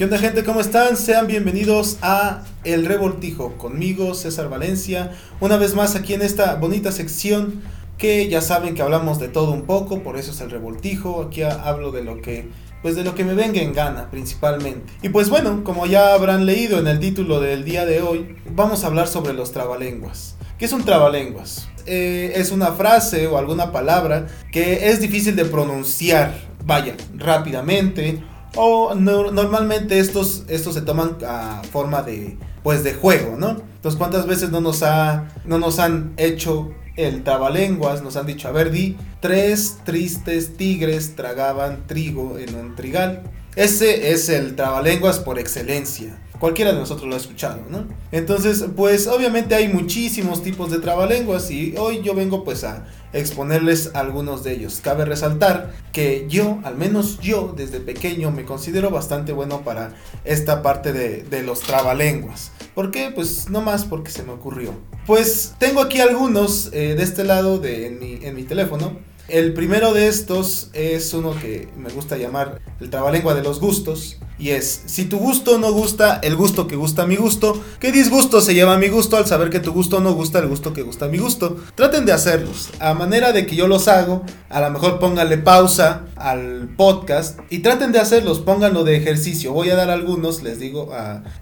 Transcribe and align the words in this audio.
¿Qué 0.00 0.04
onda 0.04 0.16
gente? 0.16 0.44
¿Cómo 0.44 0.62
están? 0.62 0.96
Sean 0.96 1.26
bienvenidos 1.26 1.98
a 2.00 2.42
El 2.64 2.86
Revoltijo, 2.86 3.58
conmigo 3.58 4.14
César 4.14 4.48
Valencia, 4.48 5.12
una 5.40 5.58
vez 5.58 5.74
más 5.74 5.94
aquí 5.94 6.14
en 6.14 6.22
esta 6.22 6.54
bonita 6.54 6.90
sección 6.90 7.60
que 7.98 8.26
ya 8.30 8.40
saben 8.40 8.74
que 8.74 8.80
hablamos 8.80 9.18
de 9.18 9.28
todo 9.28 9.52
un 9.52 9.66
poco, 9.66 10.02
por 10.02 10.16
eso 10.16 10.30
es 10.30 10.40
El 10.40 10.50
Revoltijo, 10.50 11.20
aquí 11.20 11.42
hablo 11.42 11.92
de 11.92 12.02
lo 12.02 12.22
que 12.22 12.48
pues 12.80 12.96
de 12.96 13.04
lo 13.04 13.14
que 13.14 13.24
me 13.24 13.34
venga 13.34 13.60
en 13.60 13.74
gana 13.74 14.10
principalmente. 14.10 14.90
Y 15.02 15.10
pues 15.10 15.28
bueno, 15.28 15.64
como 15.64 15.84
ya 15.84 16.14
habrán 16.14 16.46
leído 16.46 16.78
en 16.78 16.86
el 16.86 16.98
título 16.98 17.38
del 17.38 17.66
día 17.66 17.84
de 17.84 18.00
hoy, 18.00 18.36
vamos 18.54 18.84
a 18.84 18.86
hablar 18.86 19.06
sobre 19.06 19.34
los 19.34 19.52
trabalenguas. 19.52 20.34
¿Qué 20.58 20.64
es 20.64 20.72
un 20.72 20.82
trabalenguas? 20.82 21.68
Eh, 21.84 22.32
es 22.36 22.52
una 22.52 22.68
frase 22.68 23.26
o 23.26 23.36
alguna 23.36 23.70
palabra 23.70 24.28
que 24.50 24.88
es 24.88 24.98
difícil 24.98 25.36
de 25.36 25.44
pronunciar, 25.44 26.32
vaya, 26.64 26.96
rápidamente 27.18 28.22
o 28.56 28.94
normalmente 28.94 29.98
estos, 29.98 30.44
estos 30.48 30.74
se 30.74 30.82
toman 30.82 31.18
a 31.26 31.62
forma 31.70 32.02
de, 32.02 32.36
pues 32.62 32.84
de 32.84 32.94
juego, 32.94 33.36
¿no? 33.36 33.56
Entonces, 33.76 33.98
¿cuántas 33.98 34.26
veces 34.26 34.50
no 34.50 34.60
nos, 34.60 34.82
ha, 34.82 35.28
no 35.44 35.58
nos 35.58 35.78
han 35.78 36.12
hecho 36.16 36.72
el 36.96 37.22
trabalenguas? 37.22 38.02
Nos 38.02 38.16
han 38.16 38.26
dicho, 38.26 38.48
a 38.48 38.52
ver, 38.52 38.70
di, 38.70 38.96
tres 39.20 39.78
tristes 39.84 40.56
tigres 40.56 41.16
tragaban 41.16 41.86
trigo 41.86 42.38
en 42.38 42.54
un 42.54 42.74
trigal. 42.76 43.22
Ese 43.56 44.12
es 44.12 44.28
el 44.28 44.56
trabalenguas 44.56 45.18
por 45.18 45.38
excelencia. 45.38 46.20
Cualquiera 46.38 46.72
de 46.72 46.78
nosotros 46.78 47.08
lo 47.08 47.14
ha 47.14 47.18
escuchado, 47.18 47.60
¿no? 47.68 47.84
Entonces, 48.12 48.64
pues 48.74 49.06
obviamente 49.06 49.54
hay 49.54 49.68
muchísimos 49.68 50.42
tipos 50.42 50.70
de 50.70 50.78
trabalenguas 50.78 51.50
y 51.50 51.74
hoy 51.76 52.00
yo 52.02 52.14
vengo 52.14 52.44
pues 52.44 52.64
a 52.64 52.86
exponerles 53.12 53.90
algunos 53.94 54.44
de 54.44 54.52
ellos. 54.52 54.80
Cabe 54.82 55.04
resaltar 55.04 55.72
que 55.92 56.26
yo, 56.28 56.58
al 56.64 56.76
menos 56.76 57.18
yo, 57.20 57.54
desde 57.56 57.80
pequeño 57.80 58.30
me 58.30 58.44
considero 58.44 58.90
bastante 58.90 59.32
bueno 59.32 59.62
para 59.62 59.94
esta 60.24 60.62
parte 60.62 60.92
de, 60.92 61.42
los 61.42 61.60
trabalenguas. 61.60 62.52
¿Por 62.74 62.90
qué? 62.90 63.10
Pues 63.14 63.48
no 63.48 63.62
más 63.62 63.84
porque 63.84 64.10
se 64.10 64.22
me 64.22 64.32
ocurrió. 64.32 64.74
Pues 65.06 65.54
tengo 65.58 65.80
aquí 65.80 66.00
algunos 66.00 66.70
eh, 66.72 66.94
de 66.94 67.02
este 67.02 67.24
lado 67.24 67.58
de, 67.58 67.86
en 68.22 68.36
mi 68.36 68.44
teléfono 68.44 69.09
el 69.30 69.52
primero 69.54 69.92
de 69.92 70.08
estos 70.08 70.70
es 70.72 71.14
uno 71.14 71.34
que 71.38 71.68
me 71.76 71.90
gusta 71.90 72.16
llamar 72.16 72.60
el 72.80 72.90
trabalengua 72.90 73.34
de 73.34 73.42
los 73.42 73.60
gustos. 73.60 74.18
Y 74.38 74.50
es, 74.50 74.82
si 74.86 75.04
tu 75.04 75.18
gusto 75.18 75.58
no 75.58 75.70
gusta 75.72 76.18
el 76.22 76.34
gusto 76.34 76.66
que 76.66 76.74
gusta 76.74 77.06
mi 77.06 77.16
gusto, 77.16 77.62
¿qué 77.78 77.92
disgusto 77.92 78.40
se 78.40 78.54
lleva 78.54 78.78
mi 78.78 78.88
gusto 78.88 79.16
al 79.18 79.26
saber 79.26 79.50
que 79.50 79.60
tu 79.60 79.72
gusto 79.72 80.00
no 80.00 80.14
gusta 80.14 80.38
el 80.38 80.48
gusto 80.48 80.72
que 80.72 80.82
gusta 80.82 81.08
mi 81.08 81.18
gusto? 81.18 81.58
Traten 81.74 82.06
de 82.06 82.12
hacerlos. 82.12 82.70
A 82.80 82.94
manera 82.94 83.32
de 83.32 83.46
que 83.46 83.54
yo 83.54 83.68
los 83.68 83.86
hago, 83.86 84.24
a 84.48 84.60
lo 84.60 84.70
mejor 84.70 84.98
pónganle 84.98 85.38
pausa 85.38 86.06
al 86.16 86.70
podcast 86.76 87.38
y 87.50 87.58
traten 87.58 87.92
de 87.92 87.98
hacerlos, 87.98 88.40
pónganlo 88.40 88.82
de 88.84 88.96
ejercicio. 88.96 89.52
Voy 89.52 89.70
a 89.70 89.76
dar 89.76 89.90
algunos, 89.90 90.42
les 90.42 90.58
digo, 90.58 90.90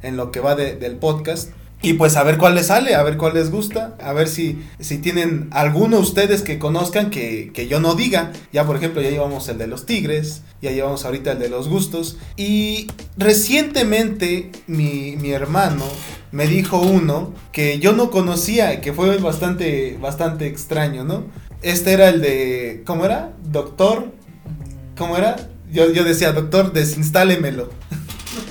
en 0.03 0.17
lo 0.17 0.33
que 0.33 0.41
va 0.41 0.57
del 0.57 0.97
podcast. 0.97 1.51
Y 1.81 1.93
pues 1.93 2.17
a 2.17 2.25
ver 2.25 2.39
cuál 2.39 2.57
les 2.57 2.67
sale, 2.67 2.97
a 2.97 3.03
ver 3.05 3.17
cuál 3.17 3.35
les 3.35 3.53
gusta, 3.53 3.97
a 4.03 4.13
ver 4.13 4.29
si, 4.29 4.59
si 4.81 4.99
tienen 4.99 5.49
alguno 5.53 6.01
ustedes 6.01 6.43
que 6.43 6.59
conozcan 6.59 7.09
que, 7.11 7.53
que, 7.55 7.69
yo 7.69 7.79
no 7.79 7.95
diga. 7.95 8.33
Ya 8.53 8.67
por 8.67 8.77
ejemplo 8.77 9.01
ya 9.01 9.11
llevamos 9.11 9.49
el 9.49 9.59
de 9.59 9.69
los 9.69 9.87
tigres, 9.87 10.43
ya 10.61 10.73
llevamos 10.73 11.05
ahorita 11.05 11.33
el 11.33 11.39
de 11.39 11.49
los 11.49 11.69
gustos. 11.69 12.19
Y 12.37 12.91
recientemente 13.17 14.51
mi, 14.67 15.15
mi 15.17 15.31
hermano 15.31 15.85
me 16.33 16.49
dijo 16.49 16.81
uno 16.81 17.33
que 17.53 17.79
yo 17.79 17.93
no 17.93 18.11
conocía, 18.11 18.81
que 18.81 18.93
fue 18.93 19.17
bastante, 19.19 19.97
bastante 20.01 20.49
extraño, 20.49 21.05
¿no? 21.05 21.27
Este 21.63 21.93
era 21.93 22.09
el 22.09 22.21
de, 22.21 22.83
¿cómo 22.87 23.05
era? 23.05 23.33
Doctor, 23.45 24.13
¿cómo 24.97 25.17
era? 25.17 25.37
Yo, 25.71 25.93
yo 25.93 26.03
decía, 26.03 26.33
doctor, 26.33 26.73
desinstálemelo. 26.73 27.71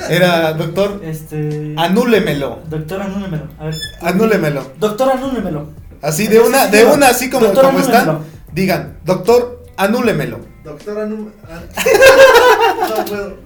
Era, 0.09 0.53
doctor, 0.53 1.02
este... 1.03 1.73
anúlemelo. 1.77 2.59
Doctor, 2.69 3.02
anúlemelo. 3.02 3.43
A 3.59 3.66
ver. 3.66 3.75
Anúlemelo. 4.02 4.71
Doctor, 4.80 5.11
anúlemelo. 5.11 5.67
Así, 6.02 6.27
de 6.27 6.39
una, 6.39 6.67
de 6.67 6.85
una, 6.85 7.09
así 7.09 7.30
como, 7.30 7.53
como 7.53 7.80
están. 7.80 8.20
Digan, 8.53 8.98
doctor, 9.03 9.64
anúlemelo. 9.77 10.39
Doctor, 10.64 10.99
anúlemelo. 10.99 11.31
no 12.98 13.05
puedo. 13.05 13.37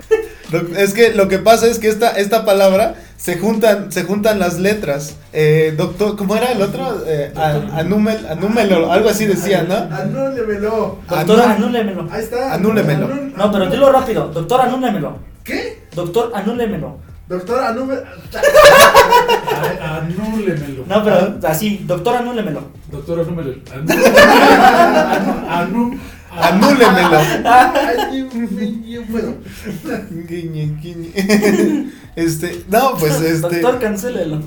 Es 0.77 0.93
que 0.93 1.13
lo 1.13 1.27
que 1.27 1.39
pasa 1.39 1.67
es 1.67 1.79
que 1.79 1.87
esta, 1.87 2.09
esta 2.11 2.43
palabra 2.43 2.95
se 3.17 3.37
juntan, 3.37 3.91
se 3.91 4.03
juntan 4.03 4.39
las 4.39 4.59
letras. 4.59 5.15
Eh, 5.31 5.73
doctor, 5.77 6.17
¿cómo 6.17 6.35
era 6.35 6.51
el 6.51 6.61
otro? 6.61 7.03
Eh, 7.05 7.31
anúmel, 7.35 8.25
anúmelo, 8.27 8.91
algo 8.91 9.09
así 9.09 9.25
decía, 9.25 9.63
¿no? 9.63 9.75
Anúlemelo. 9.95 10.99
Doctor, 11.07 11.41
anúlemelo. 11.41 12.07
Ahí 12.11 12.23
está. 12.23 12.53
Anúlemelo. 12.53 13.07
No, 13.37 13.51
pero 13.51 13.67
dilo 13.67 13.91
rápido. 13.91 14.27
Doctor, 14.29 14.61
anúlemelo. 14.61 15.19
¿Qué? 15.43 15.80
Doctor, 15.95 16.31
anúlemelo. 16.33 16.99
Doctor, 17.27 17.63
anúlemelo. 17.63 18.07
anúlemelo. 19.81 20.85
No, 20.87 21.03
pero 21.03 21.39
así, 21.43 21.83
doctor, 21.85 22.17
anúlemelo. 22.17 22.69
Doctor, 22.91 23.21
anúlemelo. 23.21 23.61
Anú, 25.49 25.99
anúlemelo. 26.31 27.19
Este, 32.15 32.65
no, 32.69 32.95
pues 32.97 33.21
este. 33.21 33.61
Doctor, 33.61 33.79
cancélelo. 33.79 34.39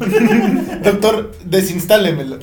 Doctor, 0.82 1.32
desinstálemelo. 1.47 2.38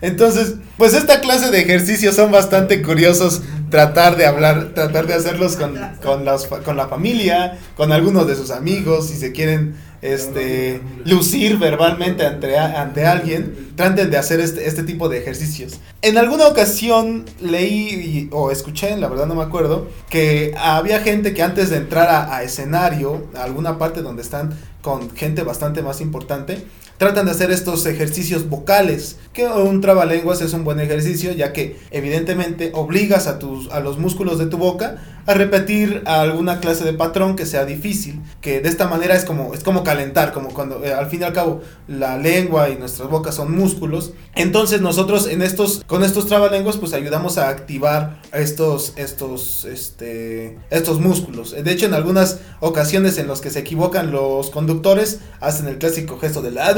Entonces, 0.00 0.54
pues 0.78 0.94
esta 0.94 1.20
clase 1.20 1.50
de 1.50 1.60
ejercicios 1.60 2.16
son 2.16 2.32
bastante 2.32 2.80
curiosos 2.80 3.42
tratar 3.70 4.16
de 4.16 4.26
hablar, 4.26 4.72
tratar 4.74 5.06
de 5.06 5.14
hacerlos 5.14 5.56
con, 5.56 5.74
con, 6.02 6.24
con 6.64 6.76
la 6.76 6.88
familia, 6.88 7.58
con 7.76 7.92
algunos 7.92 8.26
de 8.26 8.36
sus 8.36 8.50
amigos, 8.50 9.08
si 9.08 9.16
se 9.16 9.32
quieren 9.32 9.76
este, 10.02 10.80
lucir 11.04 11.58
verbalmente 11.58 12.26
ante, 12.26 12.58
ante 12.58 13.06
alguien, 13.06 13.72
traten 13.76 14.10
de 14.10 14.16
hacer 14.16 14.40
este, 14.40 14.66
este 14.66 14.82
tipo 14.82 15.08
de 15.08 15.18
ejercicios. 15.18 15.80
En 16.02 16.18
alguna 16.18 16.46
ocasión 16.46 17.24
leí 17.40 18.28
o 18.32 18.50
escuché, 18.50 18.96
la 18.96 19.08
verdad 19.08 19.26
no 19.26 19.34
me 19.34 19.42
acuerdo, 19.42 19.88
que 20.08 20.54
había 20.58 21.00
gente 21.00 21.34
que 21.34 21.42
antes 21.42 21.70
de 21.70 21.76
entrar 21.76 22.08
a, 22.08 22.34
a 22.34 22.42
escenario, 22.42 23.28
a 23.34 23.44
alguna 23.44 23.78
parte 23.78 24.02
donde 24.02 24.22
están 24.22 24.54
con 24.82 25.14
gente 25.14 25.42
bastante 25.42 25.82
más 25.82 26.00
importante, 26.00 26.64
tratan 27.00 27.24
de 27.24 27.30
hacer 27.30 27.50
estos 27.50 27.86
ejercicios 27.86 28.50
vocales, 28.50 29.16
que 29.32 29.46
un 29.46 29.80
trabalenguas 29.80 30.42
es 30.42 30.52
un 30.52 30.64
buen 30.64 30.80
ejercicio, 30.80 31.32
ya 31.32 31.50
que 31.54 31.78
evidentemente 31.90 32.72
obligas 32.74 33.26
a, 33.26 33.38
tus, 33.38 33.72
a 33.72 33.80
los 33.80 33.98
músculos 33.98 34.38
de 34.38 34.44
tu 34.44 34.58
boca 34.58 34.98
a 35.26 35.34
repetir 35.34 36.02
alguna 36.06 36.60
clase 36.60 36.84
de 36.84 36.92
patrón 36.92 37.36
que 37.36 37.46
sea 37.46 37.64
difícil, 37.64 38.20
que 38.40 38.60
de 38.60 38.68
esta 38.68 38.88
manera 38.88 39.14
es 39.14 39.24
como, 39.24 39.54
es 39.54 39.62
como 39.62 39.84
calentar, 39.84 40.32
como 40.32 40.50
cuando 40.50 40.84
eh, 40.84 40.92
al 40.92 41.06
fin 41.06 41.20
y 41.20 41.24
al 41.24 41.32
cabo 41.32 41.60
la 41.88 42.16
lengua 42.16 42.70
y 42.70 42.76
nuestras 42.76 43.08
bocas 43.08 43.34
son 43.34 43.54
músculos, 43.54 44.12
entonces 44.34 44.80
nosotros 44.80 45.26
en 45.28 45.42
estos, 45.42 45.82
con 45.86 46.02
estos 46.02 46.26
trabalenguas 46.26 46.76
pues 46.76 46.92
ayudamos 46.92 47.38
a 47.38 47.48
activar 47.48 48.20
estos, 48.32 48.94
estos, 48.96 49.64
este, 49.64 50.58
estos 50.70 51.00
músculos. 51.00 51.52
De 51.52 51.70
hecho 51.70 51.86
en 51.86 51.94
algunas 51.94 52.38
ocasiones 52.60 53.18
en 53.18 53.26
los 53.26 53.40
que 53.40 53.50
se 53.50 53.60
equivocan 53.60 54.12
los 54.12 54.50
conductores 54.50 55.20
hacen 55.40 55.66
el 55.68 55.78
clásico 55.78 56.18
gesto 56.18 56.42
de 56.42 56.50
la 56.50 56.70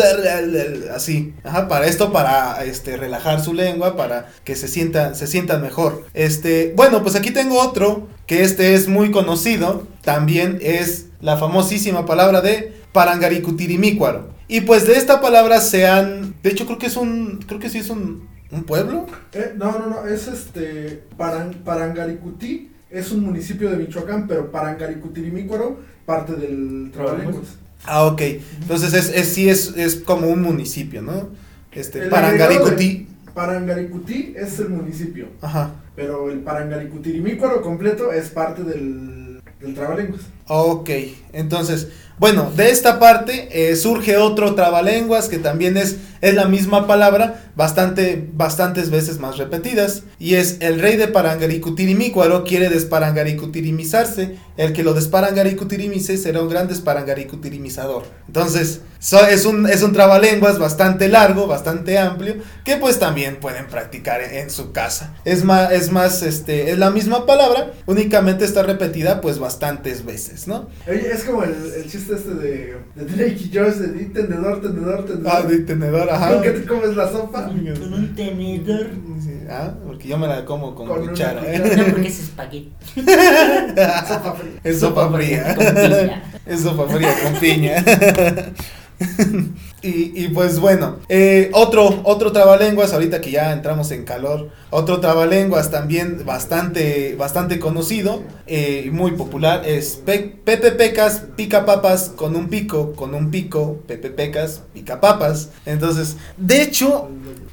así, 0.94 1.34
Ajá, 1.44 1.68
para 1.68 1.86
esto, 1.86 2.12
para 2.12 2.64
este, 2.64 2.96
relajar 2.96 3.42
su 3.42 3.52
lengua, 3.52 3.96
para 3.96 4.30
que 4.44 4.56
se 4.56 4.68
sienta, 4.68 5.14
se 5.14 5.26
sientan 5.26 5.62
mejor. 5.62 6.06
Este, 6.14 6.72
bueno, 6.76 7.02
pues 7.02 7.14
aquí 7.14 7.30
tengo 7.30 7.60
otro, 7.60 8.08
que 8.26 8.42
este 8.42 8.74
es 8.74 8.88
muy 8.88 9.10
conocido, 9.10 9.86
también 10.02 10.58
es 10.60 11.06
la 11.20 11.36
famosísima 11.36 12.06
palabra 12.06 12.40
de 12.40 12.72
parangaricutirimícuaro. 12.92 14.30
Y 14.48 14.62
pues 14.62 14.86
de 14.86 14.94
esta 14.94 15.20
palabra 15.20 15.60
se 15.60 15.86
han, 15.86 16.34
de 16.42 16.50
hecho 16.50 16.66
creo 16.66 16.78
que 16.78 16.86
es 16.86 16.96
un, 16.96 17.40
creo 17.46 17.58
que 17.58 17.70
sí 17.70 17.78
es 17.78 17.90
un, 17.90 18.28
un 18.50 18.64
pueblo. 18.64 19.06
Eh, 19.32 19.54
no, 19.56 19.78
no, 19.78 19.86
no, 19.88 20.06
es 20.06 20.28
este, 20.28 21.04
Paran, 21.16 21.54
Parangaricutí, 21.64 22.70
es 22.90 23.10
un 23.10 23.24
municipio 23.24 23.70
de 23.70 23.76
Michoacán, 23.76 24.26
pero 24.26 24.50
Parangaricutirimícuaro, 24.52 25.80
parte 26.04 26.34
del 26.34 26.90
Trabalenguas. 26.92 27.56
Ah, 27.84 28.04
ok. 28.04 28.20
Entonces 28.60 28.92
es, 28.92 29.08
es 29.08 29.28
sí 29.28 29.48
es, 29.48 29.74
es 29.76 29.96
como 29.96 30.28
un 30.28 30.42
municipio, 30.42 31.02
¿no? 31.02 31.30
Este, 31.72 32.08
Parangaricutí. 32.08 33.08
Parangaricutí 33.34 34.34
es 34.36 34.58
el 34.58 34.70
municipio. 34.70 35.28
Ajá. 35.40 35.74
Pero 35.94 36.30
el 36.30 36.40
Parangaricutirimícuaro 36.40 37.62
completo 37.62 38.12
es 38.12 38.30
parte 38.30 38.62
del, 38.62 39.40
del 39.60 39.74
Trabalenguas. 39.74 40.22
Ok, 40.48 40.90
entonces, 41.32 41.88
Bueno, 42.22 42.52
de 42.54 42.70
esta 42.70 43.00
parte 43.00 43.48
eh, 43.50 43.74
surge 43.74 44.16
otro 44.16 44.54
trabalenguas 44.54 45.28
que 45.28 45.38
también 45.38 45.76
es, 45.76 45.96
es 46.20 46.34
la 46.34 46.44
misma 46.44 46.86
palabra, 46.86 47.42
bastante, 47.56 48.28
bastantes 48.34 48.90
veces 48.90 49.18
más 49.18 49.38
repetidas, 49.38 50.04
y 50.20 50.36
es 50.36 50.58
el 50.60 50.78
rey 50.78 50.96
de 50.96 51.08
Parangaricutirimícuaro 51.08 52.44
quiere 52.44 52.68
desparangaricutirimizarse, 52.68 54.36
el 54.56 54.72
que 54.72 54.84
lo 54.84 54.94
desparangaricutirimizse 54.94 56.16
será 56.16 56.42
un 56.42 56.48
gran 56.48 56.68
desparangaricutirimizador. 56.68 58.04
Entonces, 58.28 58.82
es, 59.00 59.44
un, 59.44 59.68
es 59.68 59.82
un 59.82 59.92
trabalenguas 59.92 60.60
bastante 60.60 61.08
largo, 61.08 61.48
bastante 61.48 61.98
amplio, 61.98 62.36
que 62.64 62.76
pues 62.76 63.00
también 63.00 63.40
pueden 63.40 63.66
practicar 63.66 64.22
en, 64.22 64.48
su 64.48 64.70
casa. 64.70 65.12
Es 65.24 65.42
más, 65.42 65.72
es 65.72 65.90
más, 65.90 66.22
este, 66.22 66.70
es 66.70 66.78
la 66.78 66.90
misma 66.90 67.26
palabra, 67.26 67.72
únicamente 67.86 68.44
está 68.44 68.62
repetida 68.62 69.20
pues 69.20 69.40
bastantes 69.40 70.04
veces, 70.04 70.46
¿no? 70.46 70.68
Oye, 70.86 71.10
es 71.12 71.24
como 71.24 71.42
el 71.42 71.90
chiste 71.90 72.11
este 72.14 72.34
de, 72.34 72.76
de 72.94 73.04
Drake 73.04 73.36
y 73.44 73.50
Josh 73.56 73.74
de 73.74 73.92
di 73.92 74.04
tenedor, 74.06 74.60
tenedor, 74.60 75.04
tenedor. 75.04 75.26
Ah, 75.32 75.42
de 75.42 75.58
tenedor, 75.60 76.10
ajá. 76.10 76.34
¿Con 76.34 76.42
qué 76.42 76.50
te 76.50 76.66
comes 76.66 76.96
la 76.96 77.10
sopa? 77.10 77.46
Con 77.46 77.94
un 77.94 78.14
tenedor. 78.14 78.86
Sí, 79.20 79.30
Ah, 79.50 79.74
porque 79.86 80.08
yo 80.08 80.16
me 80.18 80.26
la 80.28 80.44
como 80.44 80.74
con, 80.74 80.86
cuchara. 80.88 81.40
cuchara. 81.40 81.76
No, 81.76 81.84
porque 81.92 82.08
es 82.08 82.20
espagueti. 82.20 82.72
Sopa 82.96 84.34
fría. 84.34 84.60
Es 84.64 84.80
sopa 84.80 85.08
fría. 85.10 85.54
Con 85.54 85.66
piña. 85.66 86.22
Es 86.46 86.60
sopa 86.60 86.88
fría 86.88 87.14
con 87.22 87.34
piña. 87.40 87.84
y, 89.82 90.12
y 90.24 90.28
pues 90.28 90.60
bueno, 90.60 90.98
eh, 91.08 91.50
otro, 91.52 92.00
otro 92.04 92.30
trabalenguas, 92.32 92.92
ahorita 92.92 93.20
que 93.20 93.30
ya 93.32 93.52
entramos 93.52 93.90
en 93.90 94.04
calor, 94.04 94.50
otro 94.70 95.00
trabalenguas 95.00 95.70
también 95.70 96.24
bastante, 96.24 97.14
bastante 97.16 97.58
conocido 97.58 98.22
eh, 98.46 98.84
y 98.86 98.90
muy 98.90 99.12
popular 99.12 99.62
es 99.66 100.00
pe- 100.04 100.36
Pepe 100.44 100.70
Pecas 100.72 101.22
pica 101.36 101.66
papas 101.66 102.12
con 102.14 102.36
un 102.36 102.48
pico, 102.48 102.92
con 102.92 103.14
un 103.14 103.30
pico, 103.30 103.80
Pepe 103.86 104.10
Pecas 104.10 104.62
pica 104.72 105.00
papas. 105.00 105.50
Entonces, 105.66 106.16
de 106.36 106.62
hecho, 106.62 107.08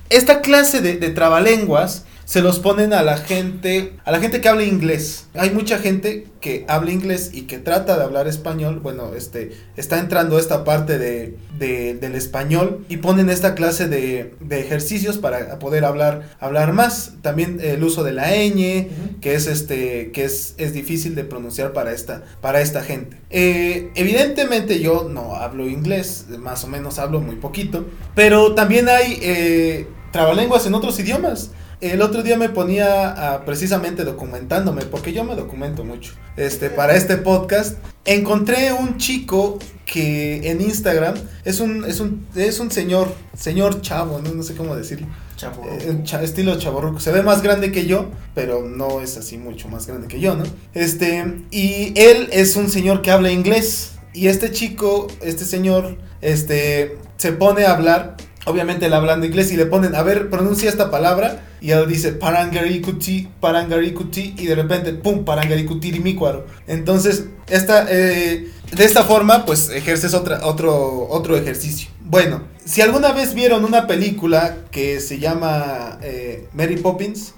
esta 0.09 0.41
clase 0.41 0.81
de, 0.81 0.97
de 0.97 1.09
trabalenguas 1.09 2.05
se 2.29 2.43
los 2.43 2.59
ponen 2.59 2.93
a 2.93 3.01
la 3.01 3.17
gente, 3.17 3.93
a 4.05 4.11
la 4.11 4.19
gente 4.19 4.39
que 4.39 4.47
habla 4.49 4.63
inglés. 4.63 5.25
Hay 5.33 5.49
mucha 5.49 5.79
gente 5.79 6.27
que 6.41 6.63
habla 6.67 6.91
inglés 6.91 7.31
y 7.33 7.41
que 7.47 7.57
trata 7.57 7.97
de 7.97 8.03
hablar 8.03 8.27
español. 8.27 8.81
Bueno, 8.83 9.15
este, 9.17 9.53
está 9.77 9.97
entrando 9.97 10.37
esta 10.37 10.63
parte 10.63 10.99
de, 10.99 11.37
de- 11.57 11.95
del 11.95 12.13
español 12.13 12.85
y 12.87 12.97
ponen 12.97 13.31
esta 13.31 13.55
clase 13.55 13.87
de, 13.87 14.35
de 14.41 14.59
ejercicios 14.59 15.17
para 15.17 15.57
poder 15.57 15.83
hablar, 15.85 16.35
hablar 16.39 16.71
más. 16.71 17.13
También 17.23 17.59
el 17.63 17.83
uso 17.83 18.03
de 18.03 18.13
la 18.13 18.27
ñ, 18.29 18.89
que 19.21 19.33
es 19.33 19.47
este, 19.47 20.11
que 20.11 20.25
es, 20.25 20.53
es 20.59 20.71
difícil 20.71 21.15
de 21.15 21.23
pronunciar 21.23 21.73
para 21.73 21.93
esta, 21.93 22.21
para 22.41 22.61
esta 22.61 22.83
gente. 22.83 23.17
Eh, 23.31 23.89
evidentemente 23.95 24.79
yo 24.79 25.09
no 25.11 25.33
hablo 25.33 25.67
inglés, 25.67 26.27
más 26.37 26.63
o 26.63 26.67
menos 26.67 26.99
hablo 26.99 27.21
muy 27.21 27.37
poquito, 27.37 27.87
pero 28.13 28.53
también 28.53 28.87
hay 28.87 29.17
eh, 29.23 29.87
trabalenguas 30.11 30.67
en 30.67 30.75
otros 30.75 30.99
idiomas. 30.99 31.53
El 31.81 32.01
otro 32.01 32.23
día 32.23 32.37
me 32.37 32.49
ponía 32.49 33.41
precisamente 33.45 34.03
documentándome, 34.03 34.83
porque 34.83 35.13
yo 35.13 35.23
me 35.23 35.35
documento 35.35 35.85
mucho, 35.85 36.11
este, 36.35 36.69
para 36.69 36.95
este 36.95 37.15
podcast. 37.15 37.77
Encontré 38.03 38.73
un 38.73 38.97
chico 38.97 39.59
que 39.85 40.49
en 40.51 40.59
Instagram 40.61 41.15
es 41.45 41.61
un, 41.61 41.85
es 41.85 42.01
un, 42.01 42.27
es 42.35 42.59
un 42.59 42.69
señor, 42.69 43.13
señor 43.37 43.79
chavo, 43.81 44.19
no, 44.21 44.31
no 44.33 44.43
sé 44.43 44.55
cómo 44.55 44.75
decirlo. 44.75 45.07
Chavo. 45.37 45.63
Eh, 45.69 45.99
cha- 46.03 46.21
estilo 46.21 46.57
chaborruco. 46.59 46.99
Se 46.99 47.13
ve 47.13 47.21
más 47.23 47.41
grande 47.41 47.71
que 47.71 47.85
yo, 47.85 48.07
pero 48.35 48.61
no 48.63 48.99
es 48.99 49.15
así 49.15 49.37
mucho 49.37 49.69
más 49.69 49.87
grande 49.87 50.07
que 50.09 50.19
yo, 50.19 50.35
¿no? 50.35 50.43
Este, 50.73 51.33
y 51.49 51.93
él 51.97 52.27
es 52.33 52.57
un 52.57 52.69
señor 52.69 53.01
que 53.01 53.11
habla 53.11 53.31
inglés. 53.31 53.91
Y 54.13 54.27
este 54.27 54.51
chico, 54.51 55.07
este 55.21 55.45
señor, 55.45 55.97
este, 56.19 56.97
se 57.15 57.31
pone 57.31 57.63
a 57.65 57.71
hablar. 57.73 58.17
Obviamente 58.45 58.85
él 58.85 58.93
hablando 58.93 59.25
inglés 59.25 59.51
y 59.51 59.57
le 59.57 59.65
ponen, 59.65 59.95
a 59.95 60.03
ver, 60.03 60.29
pronuncia 60.29 60.69
esta 60.69 60.89
palabra. 60.89 61.43
Y 61.61 61.71
él 61.71 61.87
dice 61.87 62.13
parangarikuti, 62.13 63.27
parangarikuti. 63.39 64.35
Y 64.37 64.45
de 64.45 64.55
repente, 64.55 64.93
pum, 64.93 65.25
parangarikutirimicuaro. 65.25 66.45
Entonces, 66.67 67.25
esta, 67.47 67.85
eh, 67.89 68.47
de 68.71 68.85
esta 68.85 69.03
forma, 69.03 69.45
pues 69.45 69.69
ejerces 69.69 70.13
otra, 70.13 70.45
otro, 70.45 71.07
otro 71.09 71.35
ejercicio. 71.35 71.89
Bueno, 72.01 72.43
si 72.65 72.81
alguna 72.81 73.11
vez 73.11 73.33
vieron 73.33 73.65
una 73.65 73.87
película 73.87 74.57
que 74.71 74.99
se 74.99 75.19
llama 75.19 75.99
eh, 76.01 76.47
Mary 76.53 76.77
Poppins, 76.77 77.33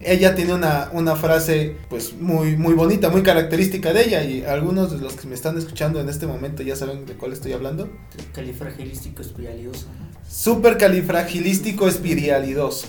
ella 0.00 0.34
tiene 0.34 0.54
una, 0.54 0.90
una 0.92 1.16
frase 1.16 1.76
pues 1.88 2.14
muy, 2.14 2.56
muy 2.56 2.74
bonita, 2.74 3.08
muy 3.10 3.22
característica 3.22 3.92
de 3.92 4.04
ella 4.04 4.24
y 4.24 4.44
algunos 4.44 4.90
de 4.92 4.98
los 4.98 5.14
que 5.14 5.26
me 5.26 5.34
están 5.34 5.56
escuchando 5.58 6.00
en 6.00 6.08
este 6.08 6.26
momento 6.26 6.62
ya 6.62 6.76
saben 6.76 7.06
de 7.06 7.14
cuál 7.14 7.32
estoy 7.32 7.52
hablando. 7.52 7.88
Califragilístico 8.32 9.22
espiralidoso. 9.22 9.86
Súper 10.32 10.78
califragilístico 10.78 11.86
espiralidoso. 11.86 12.86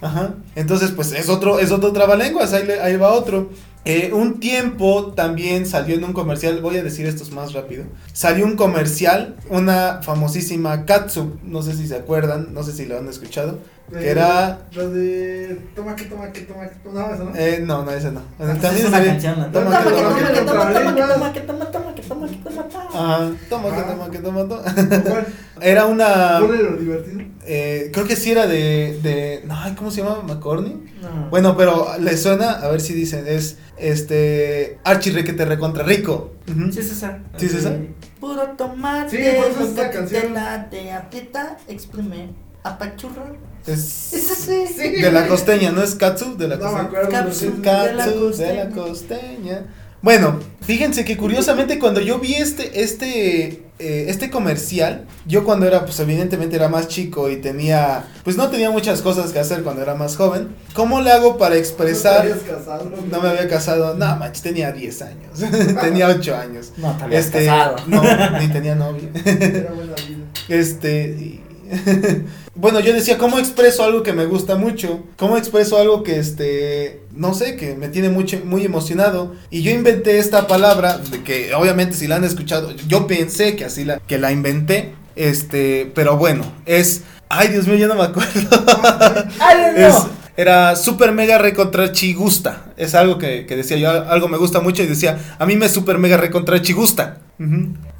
Ajá. 0.00 0.36
Entonces, 0.54 0.92
pues 0.92 1.12
es 1.12 1.28
otro, 1.28 1.58
es 1.58 1.72
otro 1.72 1.92
trabalenguas, 1.92 2.54
ahí, 2.54 2.66
ahí 2.82 2.96
va 2.96 3.12
otro. 3.12 3.50
Eh, 3.84 4.12
un 4.14 4.40
tiempo 4.40 5.12
también 5.14 5.66
salió 5.66 5.94
en 5.94 6.04
un 6.04 6.14
comercial, 6.14 6.62
voy 6.62 6.78
a 6.78 6.82
decir 6.82 7.04
estos 7.04 7.32
más 7.32 7.52
rápido. 7.52 7.84
Salió 8.14 8.46
un 8.46 8.56
comercial, 8.56 9.36
una 9.50 10.00
famosísima 10.02 10.86
Katsu, 10.86 11.38
no 11.44 11.62
sé 11.62 11.74
si 11.74 11.86
se 11.86 11.96
acuerdan, 11.96 12.54
no 12.54 12.62
sé 12.62 12.72
si 12.72 12.86
lo 12.86 12.98
han 12.98 13.08
escuchado. 13.08 13.58
Que 13.92 14.08
era. 14.10 14.58
La 14.72 14.84
de. 14.86 15.60
Toma 15.74 15.96
que 15.96 16.04
toma 16.04 16.32
que 16.32 16.40
toma 16.42 16.68
que 16.68 16.76
toma. 16.76 17.00
No, 17.08 17.14
esa 17.14 17.24
no. 17.24 17.30
Eh, 17.36 17.62
no, 17.64 17.84
no, 17.84 17.90
ese 17.90 18.12
no. 18.12 18.22
Esa 18.38 18.54
También 18.60 18.76
es 18.86 18.88
una 18.88 19.04
canción. 19.04 19.34
Toma, 19.34 19.50
Toma 19.52 19.78
que 19.82 19.84
que 19.84 19.90
toma, 19.94 20.14
que 20.32 20.40
toma, 20.40 20.72
toma. 20.72 20.94
que 20.94 21.00
toma. 21.00 21.14
toma, 21.14 21.32
que 21.32 21.40
toma, 21.40 21.64
toma, 21.70 21.94
que 21.94 22.02
toma, 22.02 22.28
que 22.28 22.36
toma, 22.36 22.62
toma. 22.68 22.84
Ajá, 22.92 23.30
toma, 23.48 23.68
que 23.74 23.80
Ah. 23.80 23.86
toma, 23.90 24.10
que 24.10 24.18
toma, 24.18 24.48
toma. 24.48 24.62
¿Cuál? 25.02 25.26
Era 25.60 25.86
una. 25.86 26.38
Ponle 26.40 26.62
lo 26.62 26.76
divertido. 26.76 27.20
eh, 27.46 27.90
creo 27.92 28.06
que 28.06 28.16
sí 28.16 28.30
era 28.30 28.46
de. 28.46 28.98
de 29.02 29.42
no, 29.46 29.54
¿cómo 29.76 29.90
se 29.90 30.02
llama? 30.02 30.22
¿McCorney? 30.22 30.94
No. 31.02 31.28
Bueno, 31.30 31.56
pero 31.56 31.88
le 31.98 32.16
suena, 32.16 32.52
a 32.52 32.68
ver 32.68 32.80
si 32.80 32.92
dicen, 32.94 33.24
es 33.26 33.58
este 33.78 34.78
Archie 34.84 35.12
Requete 35.12 35.44
Recontra 35.44 35.82
Rico. 35.84 36.34
Ujú. 36.48 36.72
Sí, 36.72 36.80
es 36.80 36.92
esa. 36.92 37.18
¿Sí 37.36 37.46
es 37.46 37.54
esa? 37.54 37.74
Puro 38.20 38.42
tomate. 38.56 39.10
Sí, 39.10 39.36
por 39.36 39.46
eso 39.50 39.60
es 39.62 39.68
esta 39.70 39.90
canción. 39.90 40.22
te 40.22 40.30
late, 40.30 40.92
aprieta, 40.92 41.56
exprime, 41.68 42.30
apachurra. 42.62 43.32
Es 43.66 44.12
Es. 44.12 44.46
Sí. 44.76 45.02
de 45.02 45.12
la 45.12 45.26
costeña, 45.28 45.70
¿no 45.70 45.82
es 45.82 45.94
Katsu? 45.94 46.36
De 46.36 46.48
la 46.48 46.56
No 46.56 46.72
me 46.72 46.88
costeña. 46.88 47.20
acuerdo. 47.20 47.32
Sí. 47.32 47.46
De 47.46 47.52
la 47.58 47.96
Katsu 47.96 48.30
de 48.36 48.54
la 48.54 48.68
costeña. 48.70 49.66
Bueno, 50.02 50.40
fíjense 50.62 51.04
que 51.04 51.18
curiosamente 51.18 51.78
cuando 51.78 52.00
yo 52.00 52.18
vi 52.20 52.32
este, 52.32 52.80
este, 52.82 53.64
eh, 53.78 54.06
este 54.08 54.30
comercial, 54.30 55.04
yo 55.26 55.44
cuando 55.44 55.66
era, 55.66 55.84
pues 55.84 56.00
evidentemente 56.00 56.56
era 56.56 56.70
más 56.70 56.88
chico 56.88 57.28
y 57.28 57.36
tenía, 57.36 58.06
pues 58.24 58.38
no 58.38 58.48
tenía 58.48 58.70
muchas 58.70 59.02
cosas 59.02 59.30
que 59.32 59.38
hacer 59.40 59.62
cuando 59.62 59.82
era 59.82 59.94
más 59.94 60.16
joven. 60.16 60.56
¿Cómo 60.72 61.02
le 61.02 61.10
hago 61.12 61.36
para 61.36 61.56
expresar? 61.56 62.24
¿No 62.26 62.34
te 62.34 62.50
casado? 62.50 62.90
No 63.10 63.20
me 63.20 63.28
había 63.28 63.46
casado, 63.46 63.94
no, 63.94 64.16
manches, 64.16 64.42
tenía 64.42 64.72
10 64.72 65.02
años, 65.02 65.38
tenía 65.82 66.08
8 66.08 66.34
años. 66.34 66.72
No, 66.78 66.96
te 66.96 67.04
habías 67.04 67.26
Este, 67.26 67.44
casado. 67.44 67.76
no, 67.86 68.02
ni 68.40 68.48
tenía 68.48 68.74
novia. 68.76 69.10
Era 69.22 69.70
buena 69.72 69.92
vida. 69.96 70.24
Este. 70.48 71.08
y- 71.10 71.44
bueno, 72.54 72.80
yo 72.80 72.92
decía, 72.92 73.18
¿cómo 73.18 73.38
expreso 73.38 73.84
algo 73.84 74.02
que 74.02 74.12
me 74.12 74.26
gusta 74.26 74.56
mucho? 74.56 75.04
¿Cómo 75.16 75.36
expreso 75.36 75.78
algo 75.78 76.02
que, 76.02 76.18
este, 76.18 77.02
no 77.14 77.34
sé, 77.34 77.56
que 77.56 77.74
me 77.74 77.88
tiene 77.88 78.08
mucho, 78.08 78.38
muy 78.44 78.64
emocionado? 78.64 79.34
Y 79.50 79.62
yo 79.62 79.70
inventé 79.70 80.18
esta 80.18 80.46
palabra, 80.46 80.98
de 80.98 81.22
que 81.22 81.54
obviamente 81.54 81.96
si 81.96 82.06
la 82.08 82.16
han 82.16 82.24
escuchado, 82.24 82.72
yo 82.88 83.06
pensé 83.06 83.56
que 83.56 83.64
así 83.64 83.84
la, 83.84 83.98
que 84.00 84.18
la 84.18 84.32
inventé, 84.32 84.94
este, 85.16 85.90
pero 85.94 86.16
bueno, 86.16 86.44
es, 86.66 87.02
ay 87.28 87.48
Dios 87.48 87.66
mío, 87.66 87.76
ya 87.76 87.86
no 87.88 87.94
me 87.96 88.04
acuerdo. 88.04 88.30
¡Ay, 89.38 89.58
no! 89.76 89.88
Es- 89.88 90.06
era 90.36 90.74
super 90.74 91.12
mega 91.12 91.36
recontra 91.36 91.92
chigusta. 91.92 92.69
Es 92.80 92.94
algo 92.94 93.18
que, 93.18 93.44
que 93.44 93.56
decía 93.56 93.76
yo, 93.76 93.90
algo 93.90 94.28
me 94.28 94.38
gusta 94.38 94.60
mucho 94.60 94.82
y 94.82 94.86
decía, 94.86 95.36
a 95.38 95.44
mí 95.44 95.54
me 95.54 95.68
super 95.68 95.98
mega 95.98 96.16
recontra 96.16 96.62
chigusta. 96.62 97.18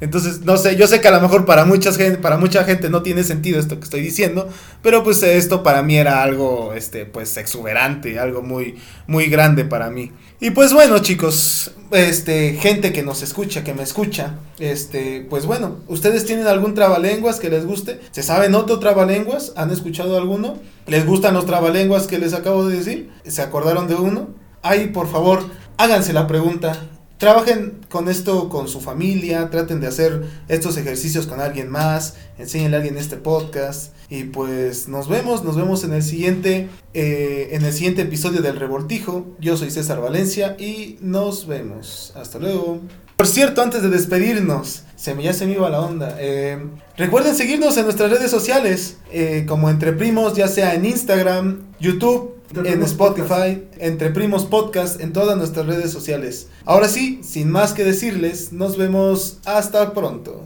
Entonces, 0.01 0.41
no 0.41 0.55
sé, 0.55 0.75
yo 0.75 0.85
sé 0.85 1.01
que 1.01 1.07
a 1.07 1.11
lo 1.11 1.19
mejor 1.19 1.45
para 1.45 1.65
mucha 1.65 1.91
gente, 1.93 2.19
para 2.19 2.37
mucha 2.37 2.63
gente 2.63 2.91
no 2.91 3.01
tiene 3.01 3.23
sentido 3.23 3.59
esto 3.59 3.79
que 3.79 3.85
estoy 3.85 4.01
diciendo, 4.01 4.47
pero 4.83 5.03
pues 5.03 5.23
esto 5.23 5.63
para 5.63 5.81
mí 5.81 5.97
era 5.97 6.21
algo, 6.21 6.73
este, 6.75 7.05
pues 7.05 7.35
exuberante, 7.37 8.19
algo 8.19 8.43
muy, 8.43 8.75
muy 9.07 9.25
grande 9.27 9.65
para 9.65 9.89
mí. 9.89 10.11
Y 10.39 10.51
pues 10.51 10.73
bueno, 10.73 10.99
chicos, 10.99 11.71
este, 11.89 12.53
gente 12.53 12.93
que 12.93 13.01
nos 13.01 13.23
escucha, 13.23 13.63
que 13.63 13.73
me 13.73 13.81
escucha, 13.81 14.35
este, 14.59 15.25
pues 15.27 15.47
bueno, 15.47 15.77
¿ustedes 15.87 16.25
tienen 16.25 16.45
algún 16.45 16.75
trabalenguas 16.75 17.39
que 17.39 17.49
les 17.49 17.65
guste? 17.65 17.99
¿Se 18.11 18.21
saben 18.21 18.53
otro 18.53 18.77
trabalenguas? 18.77 19.53
¿Han 19.55 19.71
escuchado 19.71 20.17
alguno? 20.17 20.59
¿Les 20.85 21.03
gustan 21.03 21.33
los 21.33 21.47
trabalenguas 21.47 22.05
que 22.05 22.19
les 22.19 22.33
acabo 22.33 22.67
de 22.67 22.77
decir? 22.77 23.09
¿Se 23.25 23.41
acordaron 23.41 23.87
de 23.87 23.95
uno? 23.95 24.40
Ay, 24.63 24.87
por 24.87 25.09
favor, 25.09 25.43
háganse 25.77 26.13
la 26.13 26.27
pregunta. 26.27 26.87
Trabajen 27.17 27.81
con 27.89 28.09
esto 28.09 28.49
con 28.49 28.67
su 28.67 28.81
familia, 28.81 29.49
traten 29.49 29.79
de 29.79 29.87
hacer 29.87 30.23
estos 30.47 30.77
ejercicios 30.77 31.27
con 31.27 31.39
alguien 31.39 31.69
más, 31.69 32.15
enséñenle 32.39 32.77
a 32.77 32.79
alguien 32.79 32.97
este 32.97 33.15
podcast 33.15 33.93
y 34.09 34.25
pues 34.25 34.87
nos 34.87 35.07
vemos, 35.07 35.43
nos 35.43 35.55
vemos 35.55 35.83
en 35.83 35.93
el 35.93 36.03
siguiente, 36.03 36.67
eh, 36.93 37.49
en 37.51 37.63
el 37.63 37.73
siguiente 37.73 38.01
episodio 38.01 38.41
del 38.41 38.55
Revoltijo. 38.55 39.27
Yo 39.39 39.55
soy 39.55 39.71
César 39.71 40.01
Valencia 40.01 40.55
y 40.59 40.97
nos 41.01 41.47
vemos. 41.47 42.11
Hasta 42.15 42.39
luego. 42.39 42.81
Por 43.17 43.27
cierto, 43.27 43.61
antes 43.61 43.83
de 43.83 43.89
despedirnos, 43.89 44.83
Se 45.01 45.15
me, 45.15 45.23
ya 45.23 45.33
se 45.33 45.47
me 45.47 45.53
iba 45.53 45.67
la 45.67 45.81
onda. 45.81 46.15
Eh, 46.19 46.63
recuerden 46.95 47.33
seguirnos 47.35 47.75
en 47.77 47.85
nuestras 47.85 48.11
redes 48.11 48.29
sociales, 48.29 48.97
eh, 49.11 49.45
como 49.47 49.71
Entre 49.71 49.93
Primos, 49.93 50.35
ya 50.35 50.47
sea 50.47 50.75
en 50.75 50.85
Instagram, 50.85 51.63
YouTube, 51.79 52.35
Entre 52.55 52.73
en 52.73 52.83
Spotify, 52.83 53.63
Entre 53.79 54.11
Primos 54.11 54.45
Podcast, 54.45 55.01
en 55.01 55.11
todas 55.11 55.35
nuestras 55.39 55.65
redes 55.65 55.89
sociales. 55.89 56.49
Ahora 56.65 56.87
sí, 56.87 57.19
sin 57.23 57.49
más 57.49 57.73
que 57.73 57.83
decirles, 57.83 58.53
nos 58.53 58.77
vemos 58.77 59.39
hasta 59.43 59.91
pronto. 59.95 60.45